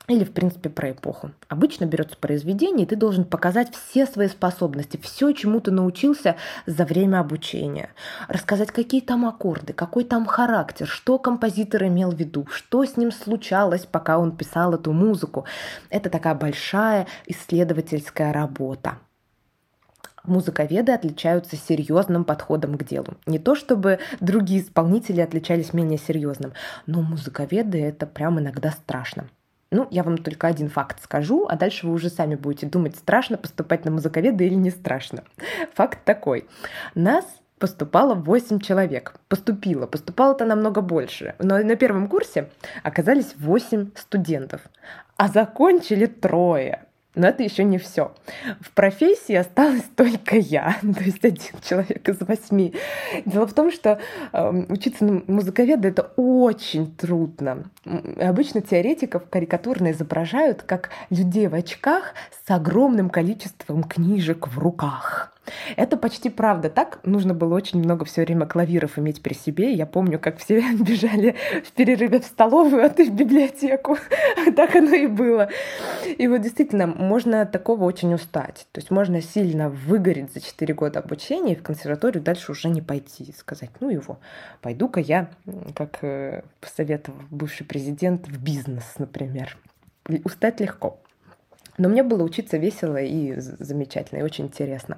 или, 0.08 0.24
в 0.24 0.32
принципе, 0.32 0.70
про 0.70 0.92
эпоху. 0.92 1.32
Обычно 1.50 1.86
берется 1.86 2.18
произведение, 2.18 2.86
и 2.86 2.90
ты 2.90 2.96
должен 2.96 3.26
показать 3.26 3.76
все 3.76 4.06
свои 4.06 4.28
способности, 4.30 4.98
все, 4.98 5.32
чему 5.34 5.60
ты 5.60 5.72
научился 5.72 6.38
за 6.66 6.86
время 6.86 7.20
обучения. 7.20 7.90
Рассказать, 8.28 8.72
какие 8.72 9.02
там 9.02 9.26
аккорды, 9.26 9.74
какой 9.74 10.06
там 10.06 10.26
характер, 10.26 10.88
что 10.88 11.20
композитор 11.20 11.84
имел 11.86 12.12
в 12.12 12.16
виду, 12.16 12.48
что 12.50 12.86
с 12.86 12.96
ним 12.96 13.12
случалось, 13.12 13.86
пока 13.86 14.18
он 14.18 14.36
писал 14.36 14.74
эту 14.74 14.94
музыку. 14.94 15.46
Это 15.90 16.10
такая 16.10 16.36
большая 16.36 17.08
исследовательская 17.26 18.32
работа 18.32 18.98
музыковеды 20.24 20.92
отличаются 20.92 21.56
серьезным 21.56 22.26
подходом 22.26 22.78
к 22.78 22.84
делу. 22.84 23.14
Не 23.26 23.40
то 23.40 23.56
чтобы 23.56 24.00
другие 24.20 24.62
исполнители 24.62 25.22
отличались 25.22 25.74
менее 25.74 25.98
серьезным, 25.98 26.52
но 26.86 27.02
музыковеды 27.02 27.82
это 27.82 28.06
прям 28.06 28.38
иногда 28.38 28.72
страшно. 28.72 29.30
Ну, 29.70 29.88
я 29.92 30.04
вам 30.04 30.18
только 30.18 30.48
один 30.48 30.70
факт 30.70 31.04
скажу, 31.04 31.46
а 31.50 31.58
дальше 31.58 31.88
вы 31.88 31.94
уже 31.94 32.10
сами 32.10 32.36
будете 32.36 32.68
думать, 32.68 32.96
страшно 32.96 33.38
поступать 33.38 33.84
на 33.86 33.92
музыковеда 33.92 34.44
или 34.44 34.54
не 34.54 34.70
страшно. 34.70 35.24
Факт 35.74 36.00
такой. 36.06 36.48
Нас 36.96 37.26
поступало 37.60 38.16
8 38.16 38.60
человек. 38.60 39.16
Поступило. 39.28 39.86
Поступало-то 39.88 40.46
намного 40.46 40.82
больше. 40.82 41.36
Но 41.40 41.58
на 41.58 41.76
первом 41.76 42.08
курсе 42.08 42.50
оказались 42.84 43.36
8 43.38 43.92
студентов. 43.96 44.62
А 45.18 45.28
закончили 45.28 46.06
трое. 46.06 46.87
Но 47.18 47.28
это 47.28 47.42
еще 47.42 47.64
не 47.64 47.80
все. 47.80 48.14
В 48.62 48.72
профессии 48.72 49.34
осталась 49.34 49.84
только 49.96 50.38
я, 50.38 50.78
то 50.82 51.04
есть 51.04 51.26
один 51.26 51.60
человек 51.68 52.08
из 52.08 52.22
восьми. 52.22 52.74
Дело 53.26 53.48
в 53.48 53.54
том, 53.54 53.72
что 53.72 54.00
э, 54.32 54.66
учиться 54.70 55.04
на 55.04 55.24
музыковеда 55.28 55.88
это 55.88 56.12
очень 56.16 56.96
трудно. 56.96 57.72
Обычно 58.20 58.62
теоретиков 58.62 59.28
карикатурно 59.30 59.92
изображают 59.92 60.62
как 60.62 60.92
людей 61.10 61.48
в 61.48 61.56
очках 61.56 62.14
с 62.46 62.52
огромным 62.52 63.10
количеством 63.10 63.84
книжек 63.84 64.48
в 64.48 64.60
руках. 64.60 65.34
Это 65.76 65.98
почти 65.98 66.30
правда. 66.30 66.70
Так 66.70 67.00
нужно 67.04 67.34
было 67.34 67.56
очень 67.56 67.80
много 67.80 68.06
все 68.06 68.24
время 68.24 68.46
клавиров 68.46 68.98
иметь 69.00 69.22
при 69.22 69.34
себе. 69.34 69.72
Я 69.74 69.86
помню, 69.86 70.20
как 70.20 70.38
все 70.38 70.62
бежали 70.80 71.36
в 71.64 71.72
перерыве 71.72 72.20
в 72.20 72.26
столовую, 72.26 72.86
а 72.86 72.90
ты 72.90 73.10
в 73.10 73.14
библиотеку. 73.14 73.98
так 74.56 74.76
оно 74.76 74.94
и 74.94 75.08
было. 75.08 75.50
И 76.18 76.28
вот 76.28 76.42
действительно, 76.42 76.88
можно 76.88 77.46
такого 77.46 77.84
очень 77.84 78.14
устать. 78.14 78.68
То 78.72 78.80
есть 78.80 78.92
можно 78.92 79.22
сильно 79.22 79.70
выгореть 79.70 80.34
за 80.34 80.42
4 80.42 80.74
года 80.74 81.00
обучения 81.00 81.54
и 81.54 81.56
в 81.56 81.64
консерваторию 81.64 82.24
дальше 82.24 82.52
уже 82.52 82.70
не 82.70 82.82
пойти. 82.82 83.34
Сказать, 83.38 83.72
ну 83.80 83.90
его, 83.90 84.20
пойду-ка 84.62 85.00
я, 85.00 85.30
как 85.76 86.00
э, 86.02 86.44
посоветовал 86.60 87.20
бывший 87.30 87.66
президент, 87.66 88.28
в 88.28 88.42
бизнес, 88.42 88.96
например. 88.98 89.58
Устать 90.24 90.60
легко. 90.60 91.00
Но 91.78 91.90
мне 91.90 92.04
было 92.04 92.24
учиться 92.24 92.58
весело 92.58 92.98
и 92.98 93.36
замечательно, 93.38 94.20
и 94.20 94.24
очень 94.24 94.46
интересно. 94.46 94.98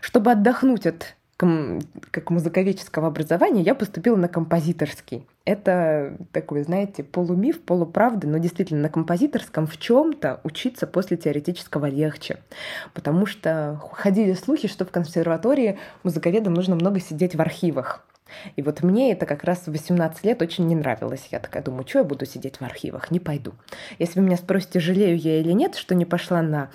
Чтобы 0.00 0.30
отдохнуть 0.30 0.86
от 0.86 1.14
как 1.38 2.30
музыковедческого 2.30 3.06
образования, 3.06 3.62
я 3.62 3.76
поступила 3.76 4.16
на 4.16 4.26
композиторский. 4.26 5.24
Это 5.44 6.16
такой, 6.32 6.64
знаете, 6.64 7.04
полумиф, 7.04 7.62
полуправда, 7.62 8.26
но 8.26 8.38
действительно 8.38 8.82
на 8.82 8.88
композиторском 8.88 9.68
в 9.68 9.78
чем-то 9.78 10.40
учиться 10.42 10.88
после 10.88 11.16
теоретического 11.16 11.86
легче. 11.86 12.38
Потому 12.92 13.24
что 13.24 13.80
ходили 13.92 14.32
слухи, 14.32 14.66
что 14.66 14.84
в 14.84 14.90
консерватории 14.90 15.78
музыковедам 16.02 16.54
нужно 16.54 16.74
много 16.74 16.98
сидеть 16.98 17.36
в 17.36 17.40
архивах. 17.40 18.04
И 18.56 18.62
вот 18.62 18.82
мне 18.82 19.12
это 19.12 19.26
как 19.26 19.44
раз 19.44 19.66
в 19.66 19.70
18 19.70 20.24
лет 20.24 20.42
очень 20.42 20.66
не 20.66 20.74
нравилось. 20.74 21.28
Я 21.30 21.38
такая 21.38 21.62
думаю, 21.62 21.86
что 21.86 21.98
я 21.98 22.04
буду 22.04 22.26
сидеть 22.26 22.56
в 22.56 22.62
архивах? 22.62 23.10
Не 23.10 23.20
пойду. 23.20 23.54
Если 23.98 24.20
вы 24.20 24.26
меня 24.26 24.36
спросите, 24.36 24.80
жалею 24.80 25.16
я 25.16 25.40
или 25.40 25.52
нет, 25.52 25.76
что 25.76 25.94
не 25.94 26.04
пошла 26.04 26.42
на 26.42 26.70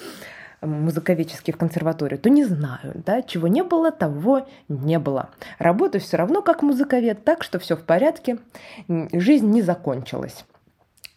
музыковедческий 0.62 1.54
в 1.54 1.58
консерваторию, 1.58 2.20
то 2.20 2.30
не 2.30 2.46
знаю, 2.46 2.94
да, 2.96 3.22
чего 3.22 3.48
не 3.48 3.64
было, 3.64 3.92
того 3.92 4.48
не 4.70 4.98
было. 5.00 5.30
Работаю 5.60 6.02
все 6.02 6.18
равно 6.18 6.42
как 6.42 6.62
музыковед, 6.62 7.24
так 7.26 7.44
что 7.44 7.60
все 7.60 7.76
в 7.76 7.84
порядке, 7.84 8.40
жизнь 8.88 9.50
не 9.50 9.62
закончилась. 9.62 10.46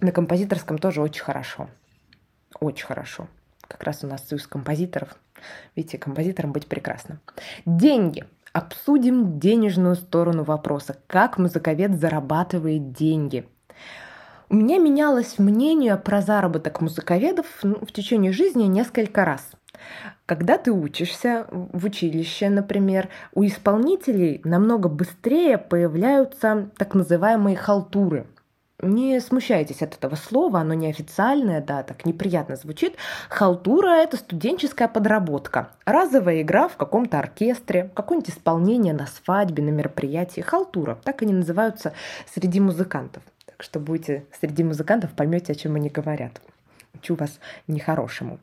На 0.00 0.12
композиторском 0.12 0.78
тоже 0.78 1.00
очень 1.00 1.22
хорошо, 1.22 1.68
очень 2.60 2.86
хорошо. 2.86 3.28
Как 3.68 3.82
раз 3.82 4.04
у 4.04 4.06
нас 4.06 4.26
союз 4.26 4.46
композиторов. 4.46 5.16
Видите, 5.74 5.98
композитором 5.98 6.52
быть 6.52 6.66
прекрасно. 6.66 7.20
Деньги– 7.64 8.24
Обсудим 8.56 9.38
денежную 9.38 9.96
сторону 9.96 10.42
вопроса. 10.42 10.96
Как 11.08 11.36
музыковед 11.36 12.00
зарабатывает 12.00 12.90
деньги? 12.90 13.46
У 14.48 14.56
меня 14.56 14.78
менялось 14.78 15.38
мнение 15.38 15.94
про 15.98 16.22
заработок 16.22 16.80
музыковедов 16.80 17.44
ну, 17.62 17.74
в 17.74 17.92
течение 17.92 18.32
жизни 18.32 18.62
несколько 18.62 19.26
раз. 19.26 19.46
Когда 20.24 20.56
ты 20.56 20.72
учишься 20.72 21.46
в 21.50 21.84
училище, 21.84 22.48
например, 22.48 23.10
у 23.34 23.44
исполнителей 23.44 24.40
намного 24.42 24.88
быстрее 24.88 25.58
появляются 25.58 26.70
так 26.78 26.94
называемые 26.94 27.58
халтуры– 27.58 28.26
не 28.82 29.20
смущайтесь 29.20 29.82
от 29.82 29.94
этого 29.94 30.16
слова, 30.16 30.60
оно 30.60 30.74
неофициальное, 30.74 31.60
да, 31.60 31.82
так 31.82 32.04
неприятно 32.04 32.56
звучит. 32.56 32.96
Халтура– 33.30 33.88
это 34.02 34.16
студенческая 34.16 34.88
подработка. 34.88 35.70
Разовая 35.86 36.42
игра 36.42 36.68
в 36.68 36.76
каком-то 36.76 37.18
оркестре, 37.18 37.90
какое-нибудь 37.94 38.30
исполнение 38.30 38.92
на 38.92 39.06
свадьбе, 39.06 39.62
на 39.62 39.70
мероприятии. 39.70 40.42
Халтура, 40.42 40.98
так 41.04 41.22
они 41.22 41.32
называются 41.32 41.94
среди 42.32 42.60
музыкантов. 42.60 43.22
Так 43.46 43.62
что 43.62 43.80
будете 43.80 44.26
среди 44.38 44.62
музыкантов, 44.62 45.12
поймете, 45.12 45.52
о 45.52 45.56
чем 45.56 45.76
они 45.76 45.88
говорят. 45.88 46.42
Учу 46.94 47.14
вас 47.14 47.40
нехорошему. 47.66 48.38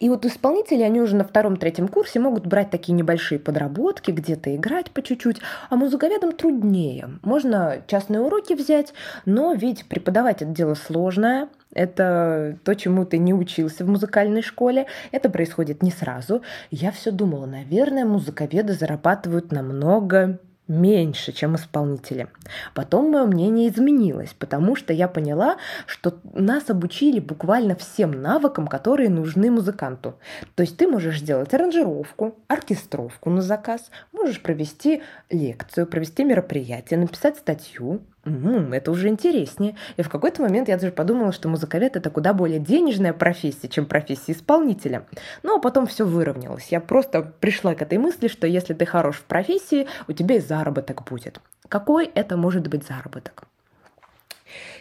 И 0.00 0.08
вот 0.08 0.24
исполнители, 0.26 0.82
они 0.82 1.00
уже 1.00 1.16
на 1.16 1.24
втором-третьем 1.24 1.88
курсе 1.88 2.20
могут 2.20 2.46
брать 2.46 2.70
такие 2.70 2.92
небольшие 2.92 3.38
подработки, 3.38 4.10
где-то 4.10 4.54
играть 4.54 4.90
по 4.90 5.02
чуть-чуть, 5.02 5.38
а 5.70 5.76
музыковедам 5.76 6.32
труднее. 6.32 7.10
Можно 7.22 7.82
частные 7.86 8.20
уроки 8.20 8.54
взять, 8.54 8.92
но 9.24 9.52
ведь 9.54 9.86
преподавать 9.86 10.42
это 10.42 10.50
дело 10.50 10.74
сложное, 10.74 11.48
это 11.72 12.58
то, 12.64 12.74
чему 12.74 13.04
ты 13.04 13.18
не 13.18 13.32
учился 13.32 13.84
в 13.84 13.88
музыкальной 13.88 14.42
школе. 14.42 14.86
Это 15.10 15.30
происходит 15.30 15.82
не 15.82 15.90
сразу. 15.90 16.42
Я 16.70 16.92
все 16.92 17.10
думала, 17.10 17.46
наверное, 17.46 18.04
музыковеды 18.04 18.74
зарабатывают 18.74 19.52
намного 19.52 20.38
меньше, 20.68 21.32
чем 21.32 21.56
исполнители. 21.56 22.28
Потом 22.74 23.10
мое 23.10 23.24
мнение 23.26 23.68
изменилось, 23.68 24.34
потому 24.38 24.76
что 24.76 24.92
я 24.92 25.08
поняла, 25.08 25.56
что 25.86 26.18
нас 26.32 26.70
обучили 26.70 27.20
буквально 27.20 27.74
всем 27.74 28.10
навыкам, 28.22 28.66
которые 28.66 29.08
нужны 29.08 29.50
музыканту. 29.50 30.18
То 30.54 30.62
есть 30.62 30.76
ты 30.76 30.86
можешь 30.86 31.20
сделать 31.20 31.52
аранжировку, 31.52 32.36
оркестровку 32.48 33.30
на 33.30 33.42
заказ, 33.42 33.90
можешь 34.12 34.40
провести 34.40 35.02
лекцию, 35.30 35.86
провести 35.86 36.24
мероприятие, 36.24 37.00
написать 37.00 37.38
статью, 37.38 38.02
м 38.24 38.72
это 38.72 38.90
уже 38.90 39.08
интереснее. 39.08 39.76
И 39.96 40.02
в 40.02 40.08
какой-то 40.08 40.42
момент 40.42 40.68
я 40.68 40.76
даже 40.76 40.92
подумала, 40.92 41.32
что 41.32 41.48
музыковед 41.48 41.96
это 41.96 42.10
куда 42.10 42.32
более 42.32 42.58
денежная 42.58 43.12
профессия, 43.12 43.68
чем 43.68 43.86
профессия 43.86 44.32
исполнителя. 44.32 45.06
Но 45.42 45.60
потом 45.60 45.86
все 45.86 46.04
выровнялось. 46.04 46.68
Я 46.70 46.80
просто 46.80 47.22
пришла 47.22 47.74
к 47.74 47.82
этой 47.82 47.98
мысли, 47.98 48.28
что 48.28 48.46
если 48.46 48.74
ты 48.74 48.86
хорош 48.86 49.16
в 49.16 49.24
профессии, 49.24 49.88
у 50.08 50.12
тебя 50.12 50.36
и 50.36 50.40
заработок 50.40 51.04
будет. 51.04 51.40
Какой 51.68 52.06
это 52.06 52.36
может 52.36 52.68
быть 52.68 52.86
заработок? 52.86 53.44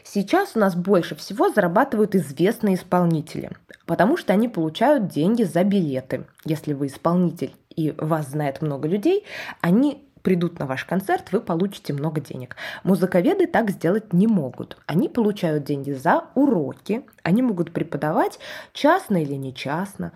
Сейчас 0.04 0.52
у 0.56 0.60
нас 0.60 0.76
больше 0.76 1.16
всего 1.16 1.50
зарабатывают 1.50 2.16
известные 2.16 2.76
исполнители, 2.76 3.52
потому 3.86 4.18
что 4.18 4.34
они 4.34 4.50
получают 4.50 5.08
деньги 5.08 5.44
за 5.44 5.64
билеты. 5.64 6.26
Если 6.44 6.74
вы 6.74 6.88
исполнитель 6.88 7.56
и 7.76 7.92
вас 7.98 8.30
знает 8.30 8.62
много 8.62 8.88
людей, 8.88 9.26
они 9.62 10.06
придут 10.22 10.60
на 10.60 10.66
ваш 10.66 10.86
концерт, 10.86 11.32
вы 11.32 11.42
получите 11.42 11.94
много 11.94 12.22
денег. 12.22 12.56
Музыковеды 12.84 13.48
так 13.48 13.72
сделать 13.72 14.14
не 14.14 14.28
могут. 14.28 14.78
Они 14.86 15.10
получают 15.10 15.64
деньги 15.64 15.92
за 15.92 16.26
уроки, 16.36 17.04
они 17.24 17.42
могут 17.42 17.72
преподавать 17.72 18.40
частно 18.74 19.22
или 19.22 19.34
не 19.34 19.54
частно, 19.54 20.12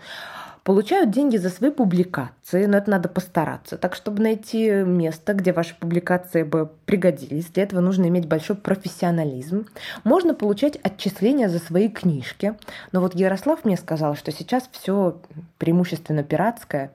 получают 0.66 1.12
деньги 1.12 1.38
за 1.38 1.50
свои 1.50 1.70
публикации, 1.70 2.66
но 2.66 2.78
это 2.78 2.90
надо 2.90 3.08
постараться. 3.08 3.78
Так, 3.78 3.94
чтобы 3.94 4.24
найти 4.24 4.68
место, 4.70 5.36
где 5.36 5.54
ваши 5.54 5.76
публикации 5.76 6.42
бы 6.42 6.72
пригодились, 6.88 7.46
для 7.46 7.64
этого 7.64 7.82
нужно 7.82 8.08
иметь 8.08 8.28
большой 8.28 8.56
профессионализм. 8.56 9.68
Можно 10.04 10.34
получать 10.34 10.78
отчисления 10.82 11.50
за 11.50 11.60
свои 11.60 11.88
книжки. 11.88 12.56
Но 12.92 13.00
вот 13.00 13.14
Ярослав 13.14 13.64
мне 13.64 13.78
сказал, 13.78 14.16
что 14.16 14.32
сейчас 14.32 14.68
все 14.72 15.22
преимущественно 15.60 16.24
пиратское. 16.24 16.92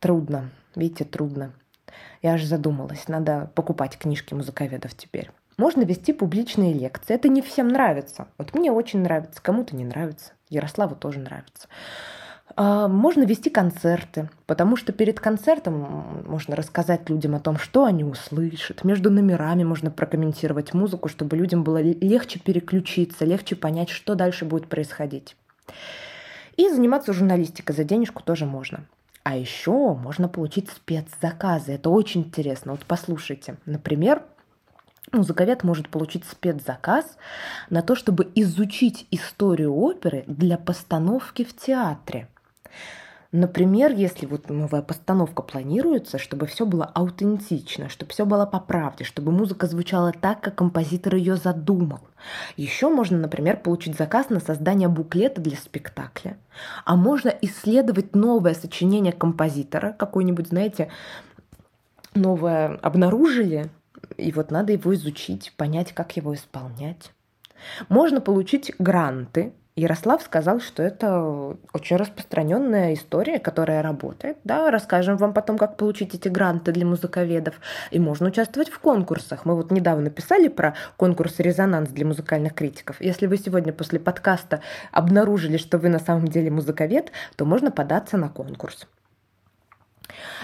Трудно, 0.00 0.48
видите, 0.74 1.04
трудно. 1.04 1.52
Я 2.22 2.34
аж 2.34 2.44
задумалась, 2.44 3.08
надо 3.08 3.50
покупать 3.54 3.98
книжки 3.98 4.34
музыковедов 4.34 4.94
теперь. 4.94 5.30
Можно 5.56 5.82
вести 5.82 6.12
публичные 6.12 6.72
лекции. 6.72 7.14
Это 7.14 7.28
не 7.28 7.42
всем 7.42 7.68
нравится. 7.68 8.28
Вот 8.38 8.54
мне 8.54 8.70
очень 8.70 9.00
нравится, 9.00 9.42
кому-то 9.42 9.74
не 9.74 9.84
нравится. 9.84 10.32
Ярославу 10.48 10.94
тоже 10.94 11.18
нравится. 11.18 11.68
А, 12.56 12.88
можно 12.88 13.24
вести 13.24 13.50
концерты, 13.50 14.30
потому 14.46 14.76
что 14.76 14.92
перед 14.92 15.20
концертом 15.20 16.24
можно 16.26 16.56
рассказать 16.56 17.10
людям 17.10 17.34
о 17.34 17.40
том, 17.40 17.58
что 17.58 17.84
они 17.84 18.04
услышат. 18.04 18.84
Между 18.84 19.10
номерами 19.10 19.64
можно 19.64 19.90
прокомментировать 19.90 20.74
музыку, 20.74 21.08
чтобы 21.08 21.36
людям 21.36 21.64
было 21.64 21.80
легче 21.80 22.38
переключиться, 22.38 23.24
легче 23.24 23.56
понять, 23.56 23.90
что 23.90 24.14
дальше 24.14 24.44
будет 24.44 24.68
происходить. 24.68 25.36
И 26.56 26.68
заниматься 26.68 27.12
журналистикой 27.12 27.76
за 27.76 27.84
денежку 27.84 28.22
тоже 28.22 28.44
можно. 28.44 28.84
А 29.28 29.36
еще 29.36 29.92
можно 29.92 30.26
получить 30.26 30.70
спецзаказы. 30.70 31.72
Это 31.72 31.90
очень 31.90 32.22
интересно. 32.22 32.72
Вот 32.72 32.86
послушайте. 32.86 33.58
Например, 33.66 34.22
музыковед 35.12 35.64
может 35.64 35.90
получить 35.90 36.24
спецзаказ 36.24 37.18
на 37.68 37.82
то, 37.82 37.94
чтобы 37.94 38.32
изучить 38.36 39.06
историю 39.10 39.76
оперы 39.76 40.24
для 40.26 40.56
постановки 40.56 41.44
в 41.44 41.54
театре. 41.54 42.26
Например, 43.30 43.92
если 43.92 44.24
вот 44.24 44.48
новая 44.48 44.80
постановка 44.80 45.42
планируется, 45.42 46.16
чтобы 46.16 46.46
все 46.46 46.64
было 46.64 46.86
аутентично, 46.86 47.90
чтобы 47.90 48.12
все 48.12 48.24
было 48.24 48.46
по 48.46 48.58
правде, 48.58 49.04
чтобы 49.04 49.32
музыка 49.32 49.66
звучала 49.66 50.12
так, 50.12 50.40
как 50.40 50.54
композитор 50.54 51.16
ее 51.16 51.36
задумал. 51.36 52.00
Еще 52.56 52.88
можно, 52.88 53.18
например, 53.18 53.58
получить 53.58 53.98
заказ 53.98 54.30
на 54.30 54.40
создание 54.40 54.88
буклета 54.88 55.42
для 55.42 55.58
спектакля. 55.58 56.38
А 56.86 56.96
можно 56.96 57.28
исследовать 57.28 58.16
новое 58.16 58.54
сочинение 58.54 59.12
композитора, 59.12 59.94
какое-нибудь, 59.98 60.48
знаете, 60.48 60.90
новое 62.14 62.76
обнаружили, 62.76 63.70
и 64.16 64.32
вот 64.32 64.50
надо 64.50 64.72
его 64.72 64.94
изучить, 64.94 65.52
понять, 65.58 65.92
как 65.92 66.16
его 66.16 66.34
исполнять. 66.34 67.12
Можно 67.90 68.22
получить 68.22 68.72
гранты 68.78 69.52
Ярослав 69.78 70.22
сказал, 70.22 70.60
что 70.60 70.82
это 70.82 71.56
очень 71.72 71.96
распространенная 71.96 72.94
история, 72.94 73.38
которая 73.38 73.80
работает. 73.80 74.36
Да, 74.42 74.70
расскажем 74.70 75.16
вам 75.16 75.32
потом, 75.32 75.56
как 75.56 75.76
получить 75.76 76.14
эти 76.14 76.28
гранты 76.28 76.72
для 76.72 76.84
музыковедов. 76.84 77.54
И 77.90 77.98
можно 77.98 78.28
участвовать 78.28 78.70
в 78.70 78.78
конкурсах. 78.80 79.44
Мы 79.44 79.54
вот 79.54 79.70
недавно 79.70 80.10
писали 80.10 80.48
про 80.48 80.74
конкурс 80.96 81.38
«Резонанс» 81.38 81.90
для 81.90 82.04
музыкальных 82.04 82.54
критиков. 82.54 83.00
Если 83.00 83.26
вы 83.26 83.38
сегодня 83.38 83.72
после 83.72 84.00
подкаста 84.00 84.60
обнаружили, 84.90 85.56
что 85.56 85.78
вы 85.78 85.88
на 85.88 86.00
самом 86.00 86.26
деле 86.26 86.50
музыковед, 86.50 87.12
то 87.36 87.44
можно 87.44 87.70
податься 87.70 88.16
на 88.16 88.28
конкурс. 88.28 88.88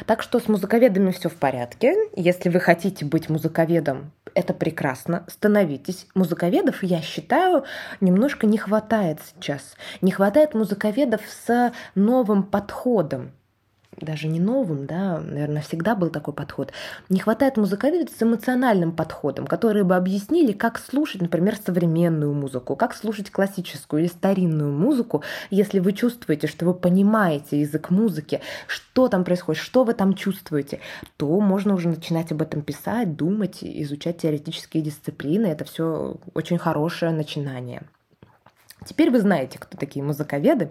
Так 0.07 0.22
что 0.22 0.40
с 0.40 0.48
музыковедами 0.48 1.11
все 1.11 1.29
в 1.29 1.37
порядке. 1.37 1.94
Если 2.14 2.48
вы 2.48 2.61
хотите 2.61 3.05
быть 3.05 3.29
музыковедом, 3.29 4.12
это 4.35 4.53
прекрасно. 4.53 5.24
Становитесь. 5.29 6.07
Музыковедов, 6.14 6.83
я 6.83 7.00
считаю, 7.00 7.64
немножко 8.00 8.46
не 8.46 8.59
хватает 8.59 9.20
сейчас. 9.24 9.77
Не 10.00 10.11
хватает 10.11 10.55
музыковедов 10.55 11.22
с 11.27 11.72
новым 11.94 12.42
подходом 12.42 13.33
даже 14.00 14.28
не 14.28 14.40
новым, 14.40 14.87
да, 14.87 15.20
наверное, 15.20 15.62
всегда 15.62 15.94
был 15.94 16.11
такой 16.11 16.35
подход. 16.35 16.72
Не 17.09 17.20
хватает 17.20 17.57
музыковедов 17.57 18.14
с 18.16 18.22
эмоциональным 18.22 18.92
подходом, 18.92 19.46
которые 19.46 19.85
бы 19.85 19.96
объяснили, 19.96 20.52
как 20.52 20.78
слушать, 20.78 21.20
например, 21.20 21.57
современную 21.57 22.33
музыку, 22.35 22.76
как 22.76 22.94
слушать 22.94 23.30
классическую 23.30 24.02
или 24.02 24.09
старинную 24.09 24.72
музыку, 24.72 25.22
если 25.50 25.78
вы 25.78 25.92
чувствуете, 25.92 26.46
что 26.46 26.66
вы 26.66 26.74
понимаете 26.74 27.61
язык 27.61 27.90
музыки, 27.90 28.40
что 28.66 29.09
там 29.09 29.24
происходит, 29.24 29.61
что 29.61 29.85
вы 29.85 29.94
там 29.94 30.14
чувствуете, 30.14 30.80
то 31.16 31.40
можно 31.40 31.74
уже 31.74 31.88
начинать 31.88 32.33
об 32.33 32.42
этом 32.42 32.62
писать, 32.62 33.16
думать, 33.16 33.59
изучать 33.62 34.18
теоретические 34.18 34.83
дисциплины. 34.83 35.46
Это 35.46 35.64
все 35.64 36.16
очень 36.35 36.59
хорошее 36.59 37.12
начинание. 37.12 37.83
Теперь 38.85 39.11
вы 39.11 39.20
знаете, 39.20 39.59
кто 39.59 39.77
такие 39.77 40.05
музыковеды. 40.05 40.70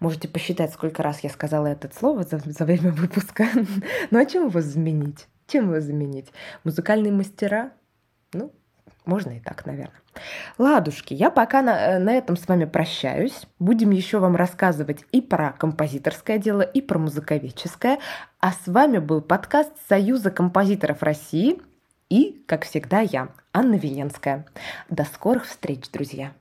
Можете 0.00 0.28
посчитать, 0.28 0.72
сколько 0.72 1.02
раз 1.02 1.20
я 1.20 1.30
сказала 1.30 1.66
это 1.66 1.90
слово 1.94 2.24
за, 2.24 2.38
за 2.38 2.64
время 2.64 2.92
выпуска. 2.92 3.46
Ну 4.10 4.18
а 4.18 4.24
чем 4.26 4.48
его 4.48 4.60
заменить? 4.60 5.26
Чем 5.46 5.70
его 5.70 5.80
заменить? 5.80 6.32
Музыкальные 6.64 7.12
мастера? 7.12 7.72
Ну, 8.32 8.52
можно 9.04 9.32
и 9.32 9.40
так, 9.40 9.66
наверное. 9.66 10.00
Ладушки, 10.58 11.12
я 11.12 11.30
пока 11.30 11.62
на, 11.62 11.96
э, 11.96 11.98
на 11.98 12.12
этом 12.12 12.36
с 12.36 12.48
вами 12.48 12.64
прощаюсь. 12.64 13.46
Будем 13.58 13.90
еще 13.90 14.18
вам 14.18 14.36
рассказывать 14.36 15.04
и 15.12 15.20
про 15.20 15.52
композиторское 15.52 16.38
дело, 16.38 16.62
и 16.62 16.80
про 16.80 16.98
музыковедческое. 16.98 17.98
А 18.40 18.52
с 18.52 18.66
вами 18.66 18.98
был 18.98 19.20
подкаст 19.20 19.72
Союза 19.88 20.30
композиторов 20.30 21.02
России. 21.02 21.60
И, 22.08 22.44
как 22.46 22.64
всегда, 22.64 23.00
я, 23.00 23.28
Анна 23.52 23.74
Веленская. 23.74 24.46
До 24.88 25.04
скорых 25.04 25.46
встреч, 25.46 25.90
друзья! 25.90 26.32